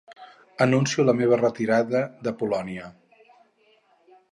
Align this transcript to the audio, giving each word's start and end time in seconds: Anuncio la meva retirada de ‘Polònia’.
Anuncio 0.65 1.05
la 1.09 1.13
meva 1.19 1.37
retirada 1.41 2.01
de 2.29 2.35
‘Polònia’. 2.41 2.91